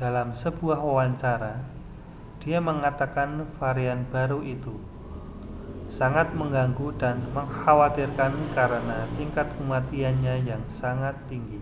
dalam 0.00 0.28
sebuah 0.42 0.76
wawancara 0.86 1.54
dia 2.42 2.58
mengatakan 2.68 3.30
varian 3.58 4.00
baru 4.12 4.38
itu 4.54 4.76
sangat 5.98 6.28
mengganggu 6.40 6.88
dan 7.02 7.16
mengkhawatirkan 7.36 8.32
karena 8.56 8.98
tingkat 9.16 9.48
kematiannya 9.56 10.34
yang 10.50 10.60
sangat 10.80 11.14
tinggi 11.32 11.60